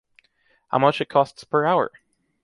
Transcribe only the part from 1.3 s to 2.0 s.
per hour?